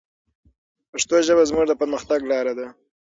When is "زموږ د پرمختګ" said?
1.49-2.19